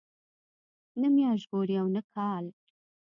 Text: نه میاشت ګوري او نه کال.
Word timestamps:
نه 1.01 1.07
میاشت 1.15 1.45
ګوري 1.51 1.75
او 1.81 1.87
نه 1.95 2.01
کال. 2.13 2.45